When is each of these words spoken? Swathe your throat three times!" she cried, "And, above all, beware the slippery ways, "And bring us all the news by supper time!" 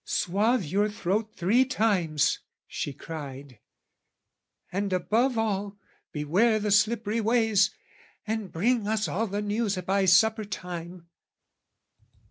Swathe 0.03 0.63
your 0.63 0.89
throat 0.89 1.29
three 1.35 1.63
times!" 1.63 2.39
she 2.65 2.91
cried, 2.91 3.59
"And, 4.71 4.91
above 4.91 5.37
all, 5.37 5.77
beware 6.11 6.57
the 6.57 6.71
slippery 6.71 7.21
ways, 7.21 7.69
"And 8.25 8.51
bring 8.51 8.87
us 8.87 9.07
all 9.07 9.27
the 9.27 9.43
news 9.43 9.75
by 9.85 10.05
supper 10.05 10.43
time!" 10.43 11.07